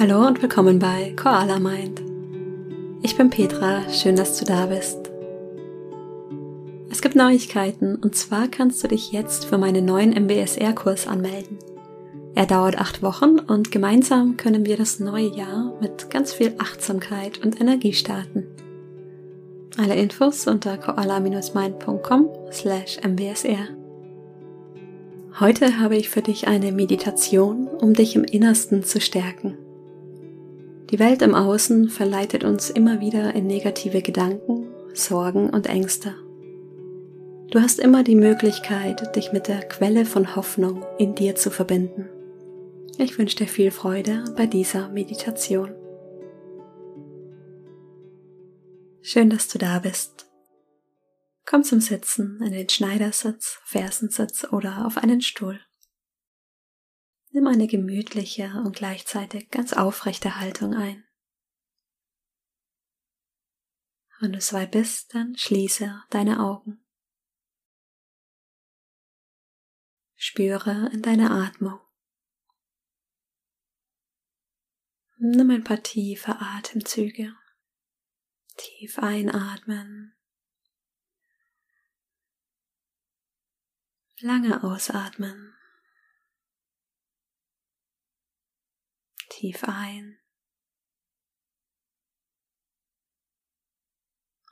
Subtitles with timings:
[0.00, 2.00] Hallo und willkommen bei Koala Mind.
[3.02, 5.10] Ich bin Petra, schön, dass du da bist.
[6.90, 11.58] Es gibt Neuigkeiten und zwar kannst du dich jetzt für meinen neuen MBSR-Kurs anmelden.
[12.34, 17.44] Er dauert acht Wochen und gemeinsam können wir das neue Jahr mit ganz viel Achtsamkeit
[17.44, 18.46] und Energie starten.
[19.76, 23.68] Alle Infos unter koala-mind.com slash mbsr.
[25.40, 29.58] Heute habe ich für dich eine Meditation, um dich im Innersten zu stärken.
[30.90, 36.16] Die Welt im Außen verleitet uns immer wieder in negative Gedanken, Sorgen und Ängste.
[37.52, 42.08] Du hast immer die Möglichkeit, dich mit der Quelle von Hoffnung in dir zu verbinden.
[42.98, 45.74] Ich wünsche dir viel Freude bei dieser Meditation.
[49.00, 50.28] Schön, dass du da bist.
[51.46, 55.60] Komm zum Sitzen in den Schneidersitz, Fersensitz oder auf einen Stuhl.
[57.32, 61.04] Nimm eine gemütliche und gleichzeitig ganz aufrechte Haltung ein.
[64.20, 66.84] Wenn du soweit bist, dann schließe deine Augen.
[70.14, 71.80] Spüre in deine Atmung.
[75.16, 77.34] Nimm ein paar tiefe Atemzüge.
[78.56, 80.14] Tief einatmen.
[84.18, 85.59] Lange ausatmen.
[89.40, 90.18] Tief ein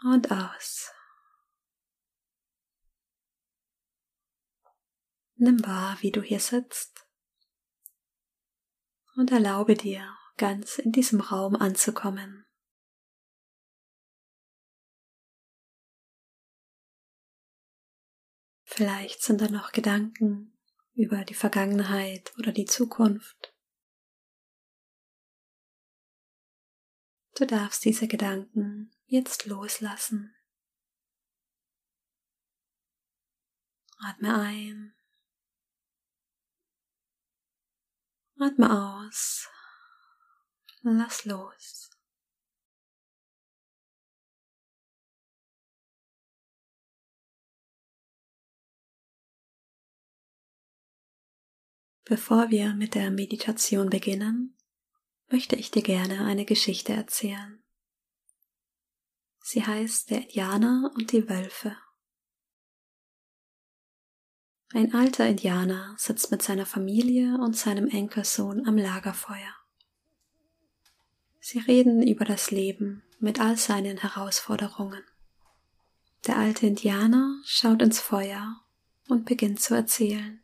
[0.02, 0.90] und aus.
[5.34, 7.06] Nimm wahr, wie du hier sitzt
[9.16, 12.46] und erlaube dir, ganz in diesem Raum anzukommen.
[18.64, 20.56] Vielleicht sind da noch Gedanken
[20.94, 23.57] über die Vergangenheit oder die Zukunft.
[27.38, 30.34] Du darfst diese Gedanken jetzt loslassen.
[33.98, 34.92] Atme ein.
[38.40, 39.48] Atme aus.
[40.82, 41.90] Lass los.
[52.04, 54.57] Bevor wir mit der Meditation beginnen,
[55.30, 57.62] möchte ich dir gerne eine Geschichte erzählen.
[59.40, 61.76] Sie heißt Der Indianer und die Wölfe.
[64.74, 69.54] Ein alter Indianer sitzt mit seiner Familie und seinem Enkelsohn am Lagerfeuer.
[71.40, 75.02] Sie reden über das Leben mit all seinen Herausforderungen.
[76.26, 78.62] Der alte Indianer schaut ins Feuer
[79.08, 80.42] und beginnt zu erzählen.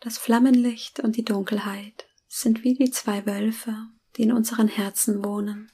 [0.00, 3.76] Das Flammenlicht und die Dunkelheit sind wie die zwei Wölfe,
[4.16, 5.70] die in unseren Herzen wohnen.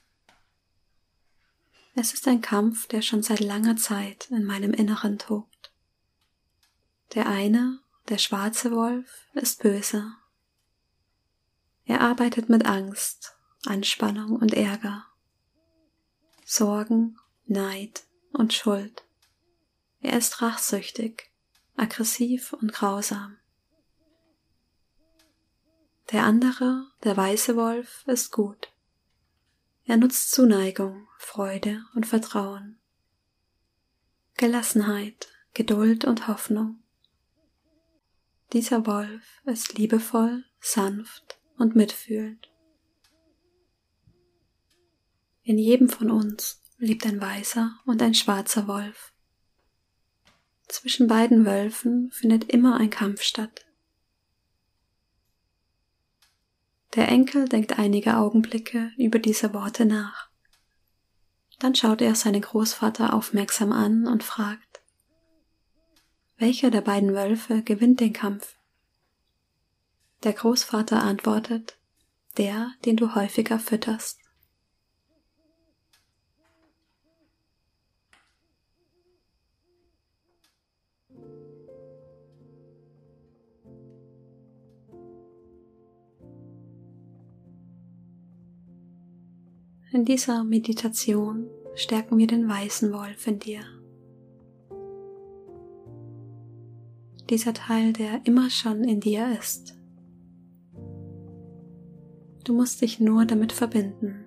[1.94, 5.72] Es ist ein Kampf, der schon seit langer Zeit in meinem Inneren tobt.
[7.14, 7.78] Der eine,
[8.08, 10.12] der schwarze Wolf, ist böse.
[11.84, 15.06] Er arbeitet mit Angst, Anspannung und Ärger,
[16.44, 17.16] Sorgen,
[17.46, 19.04] Neid und Schuld.
[20.00, 21.30] Er ist rachsüchtig,
[21.76, 23.38] aggressiv und grausam.
[26.12, 28.72] Der andere, der weiße Wolf, ist gut.
[29.86, 32.78] Er nutzt Zuneigung, Freude und Vertrauen,
[34.36, 36.82] Gelassenheit, Geduld und Hoffnung.
[38.52, 42.52] Dieser Wolf ist liebevoll, sanft und mitfühlend.
[45.42, 49.12] In jedem von uns lebt ein weißer und ein schwarzer Wolf.
[50.68, 53.65] Zwischen beiden Wölfen findet immer ein Kampf statt.
[56.96, 60.30] Der Enkel denkt einige Augenblicke über diese Worte nach.
[61.58, 64.80] Dann schaut er seinen Großvater aufmerksam an und fragt,
[66.38, 68.56] welcher der beiden Wölfe gewinnt den Kampf?
[70.24, 71.78] Der Großvater antwortet,
[72.38, 74.18] der, den du häufiger fütterst.
[89.92, 93.60] In dieser Meditation stärken wir den weißen Wolf in dir.
[97.30, 99.76] Dieser Teil, der immer schon in dir ist.
[102.44, 104.24] Du musst dich nur damit verbinden.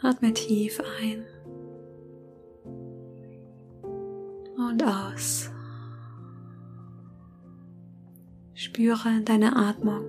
[0.00, 1.24] Atme tief ein
[4.56, 5.50] und aus.
[8.78, 10.04] Spüre in deine Atmung.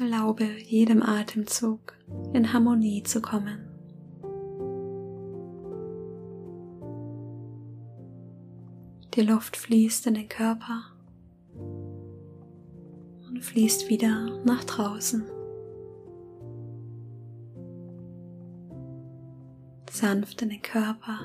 [0.00, 1.92] Erlaube jedem Atemzug
[2.32, 3.68] in Harmonie zu kommen.
[9.14, 10.84] Die Luft fließt in den Körper
[13.28, 15.35] und fließt wieder nach draußen.
[19.98, 21.18] Sanft in den Körper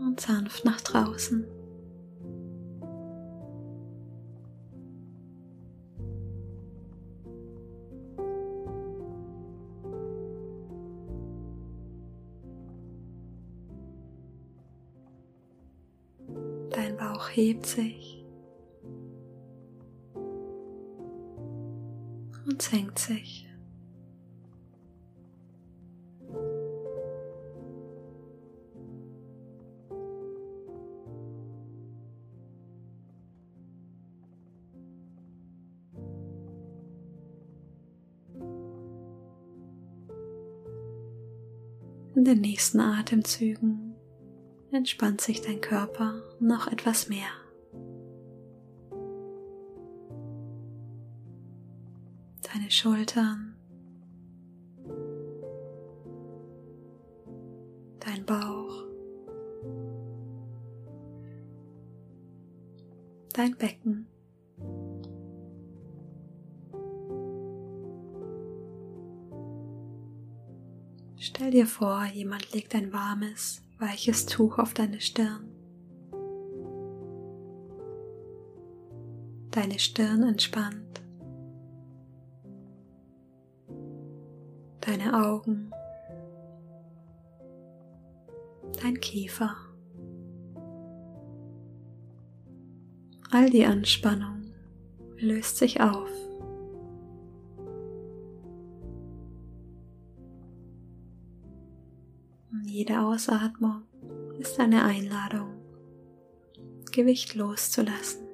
[0.00, 1.46] und sanft nach draußen.
[16.70, 18.24] Dein Bauch hebt sich
[22.46, 23.51] und senkt sich.
[42.14, 43.94] In den nächsten Atemzügen
[44.70, 47.28] entspannt sich dein Körper noch etwas mehr.
[52.52, 53.56] Deine Schultern,
[58.00, 58.84] dein Bauch,
[63.32, 64.11] dein Becken.
[71.52, 75.50] Dir vor, jemand legt ein warmes, weiches Tuch auf deine Stirn.
[79.50, 81.02] Deine Stirn entspannt.
[84.80, 85.70] Deine Augen.
[88.82, 89.54] Dein Kiefer.
[93.30, 94.54] All die Anspannung
[95.18, 96.08] löst sich auf.
[102.60, 103.82] Jede Ausatmung
[104.38, 105.54] ist eine Einladung,
[106.92, 108.26] Gewicht loszulassen.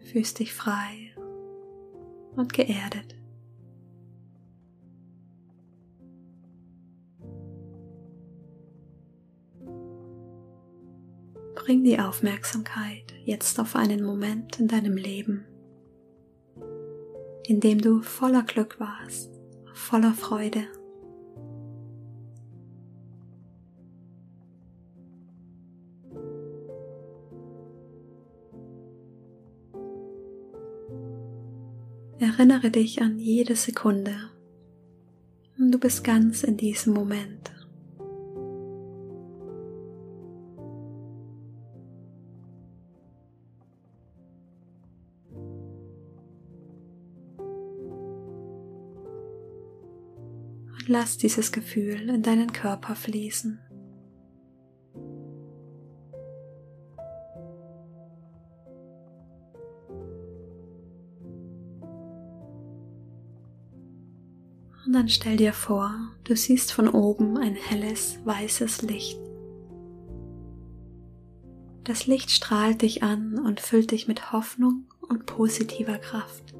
[0.00, 1.14] Fühlst dich frei
[2.34, 3.14] und geerdet.
[11.54, 15.46] Bring die Aufmerksamkeit jetzt auf einen Moment in deinem Leben,
[17.46, 19.30] in dem du voller Glück warst,
[19.74, 20.64] voller Freude.
[32.18, 34.14] Erinnere dich an jede Sekunde.
[35.58, 37.51] Du bist ganz in diesem Moment.
[50.88, 53.60] Lass dieses Gefühl in deinen Körper fließen.
[64.84, 69.18] Und dann stell dir vor, du siehst von oben ein helles, weißes Licht.
[71.84, 76.51] Das Licht strahlt dich an und füllt dich mit Hoffnung und positiver Kraft.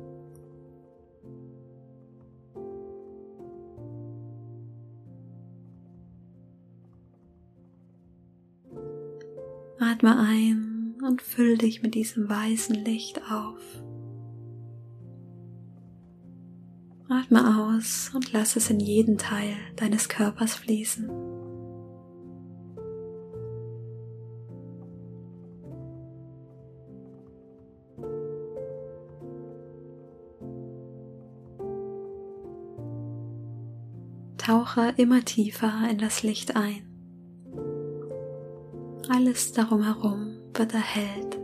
[10.03, 13.61] Atme ein und füll dich mit diesem weißen Licht auf.
[17.09, 21.09] Atme aus und lass es in jeden Teil deines Körpers fließen.
[34.37, 36.92] Tauche immer tiefer in das Licht ein.
[39.15, 41.39] Alles darum herum wird erhellt.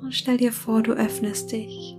[0.00, 1.96] Und stell dir vor, du öffnest dich.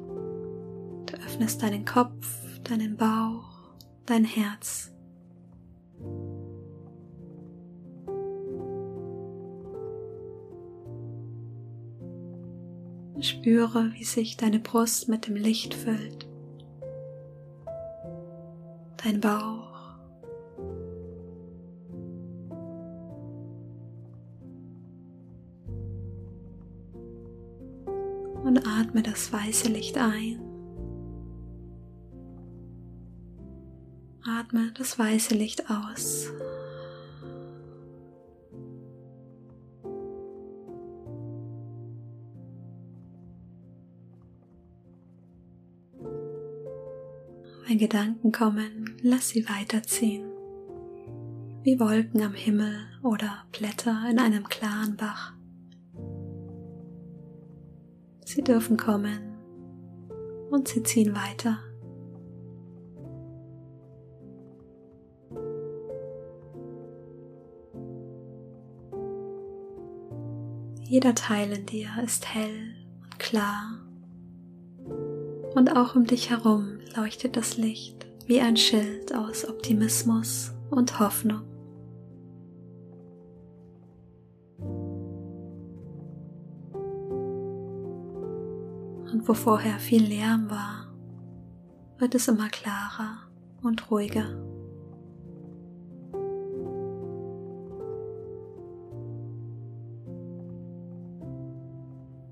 [1.08, 3.74] Du öffnest deinen Kopf, deinen Bauch,
[4.05, 4.93] dein Herz.
[13.19, 16.28] Spüre, wie sich deine Brust mit dem Licht füllt
[19.09, 19.69] dein Bauch.
[28.43, 30.39] Und atme das weiße Licht ein.
[34.25, 36.31] Atme das weiße Licht aus.
[47.69, 50.25] Wenn Gedanken kommen, lass sie weiterziehen.
[51.61, 55.33] Wie Wolken am Himmel oder Blätter in einem klaren Bach.
[58.25, 59.38] Sie dürfen kommen
[60.49, 61.59] und sie ziehen weiter.
[70.81, 72.73] Jeder Teil in dir ist hell
[73.03, 73.78] und klar
[75.59, 81.41] und auch um dich herum leuchtet das Licht wie ein Schild aus Optimismus und Hoffnung.
[89.11, 90.93] Und wo vorher viel Lärm war,
[91.97, 93.17] wird es immer klarer
[93.61, 94.29] und ruhiger.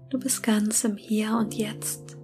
[0.10, 2.17] Du bist ganz im Hier und Jetzt.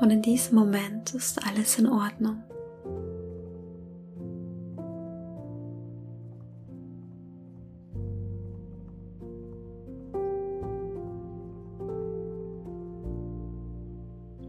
[0.00, 2.42] Und in diesem Moment ist alles in Ordnung.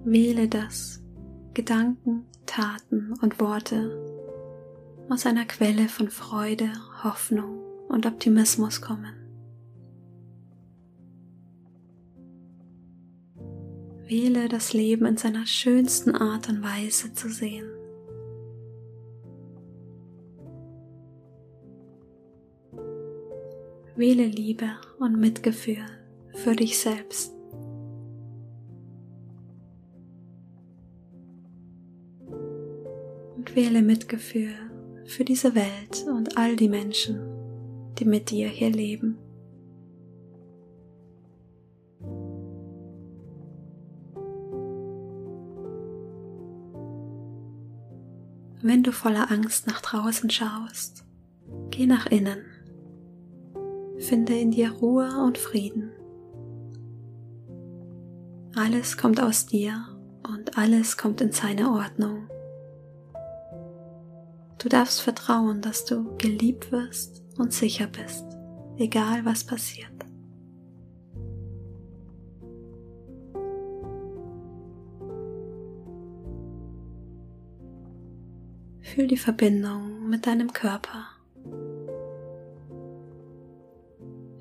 [0.06, 1.02] Wähle das
[1.54, 3.98] Gedanken, Taten und Worte
[5.10, 6.70] aus einer Quelle von Freude,
[7.04, 9.21] Hoffnung und Optimismus kommen.
[14.12, 17.66] Wähle das Leben in seiner schönsten Art und Weise zu sehen.
[23.96, 24.66] Wähle Liebe
[25.00, 25.86] und Mitgefühl
[26.34, 27.34] für dich selbst.
[33.38, 34.52] Und wähle Mitgefühl
[35.06, 37.22] für diese Welt und all die Menschen,
[37.98, 39.18] die mit dir hier leben.
[48.64, 51.04] Wenn du voller Angst nach draußen schaust,
[51.72, 52.46] geh nach innen.
[53.98, 55.92] Finde in dir Ruhe und Frieden.
[58.56, 59.84] Alles kommt aus dir
[60.28, 62.30] und alles kommt in seine Ordnung.
[64.60, 68.26] Du darfst vertrauen, dass du geliebt wirst und sicher bist,
[68.78, 69.91] egal was passiert.
[78.94, 81.06] Fühl die Verbindung mit deinem Körper.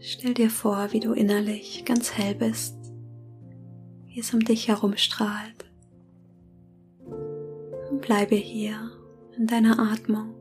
[0.01, 2.75] Stell dir vor, wie du innerlich ganz hell bist,
[4.07, 5.67] wie es um dich herum strahlt.
[7.91, 8.91] Und bleibe hier
[9.37, 10.35] in deiner Atmung.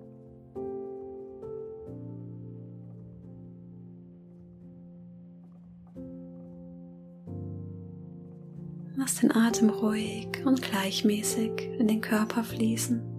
[8.96, 13.19] Lass den Atem ruhig und gleichmäßig in den Körper fließen.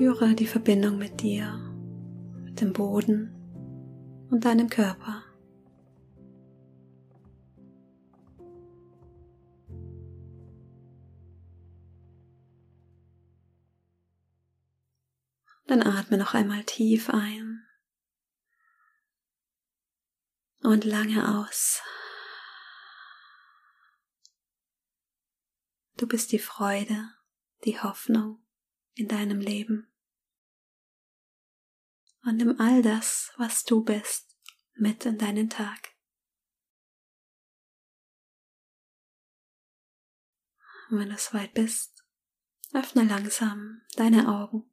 [0.00, 1.52] Spüre die Verbindung mit dir,
[2.42, 3.34] mit dem Boden
[4.30, 5.22] und deinem Körper.
[15.66, 17.62] Dann atme noch einmal tief ein
[20.62, 21.82] und lange aus.
[25.98, 27.10] Du bist die Freude,
[27.66, 28.42] die Hoffnung
[28.94, 29.89] in deinem Leben.
[32.22, 34.36] Und nimm all das, was du bist,
[34.74, 35.90] mit in deinen Tag.
[40.90, 42.04] Und wenn du soweit bist,
[42.72, 44.64] öffne langsam deine Augen.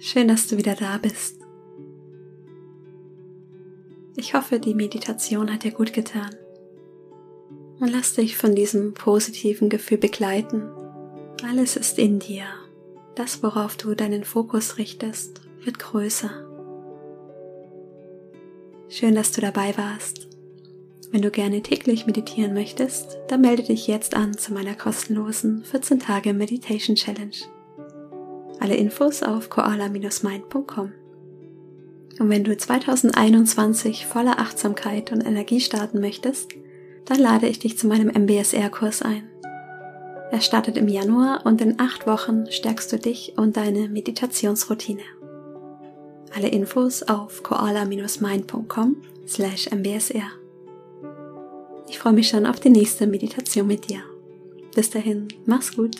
[0.00, 1.40] Schön, dass du wieder da bist.
[4.16, 6.34] Ich hoffe, die Meditation hat dir gut getan.
[7.80, 10.68] Und lass dich von diesem positiven Gefühl begleiten.
[11.48, 12.44] Alles ist in dir.
[13.14, 16.30] Das, worauf du deinen Fokus richtest, wird größer.
[18.88, 20.28] Schön, dass du dabei warst.
[21.10, 26.00] Wenn du gerne täglich meditieren möchtest, dann melde dich jetzt an zu meiner kostenlosen 14
[26.00, 27.36] Tage Meditation Challenge.
[28.60, 30.92] Alle Infos auf koala-mind.com.
[32.18, 36.52] Und wenn du 2021 voller Achtsamkeit und Energie starten möchtest,
[37.08, 39.28] dann lade ich dich zu meinem MBSR-Kurs ein.
[40.30, 45.00] Er startet im Januar und in acht Wochen stärkst du dich und deine Meditationsroutine.
[46.34, 48.96] Alle Infos auf koala-mind.com
[49.26, 50.30] slash mbsr.
[51.88, 54.00] Ich freue mich schon auf die nächste Meditation mit dir.
[54.74, 55.96] Bis dahin, mach's gut.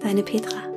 [0.00, 0.69] Deine Petra.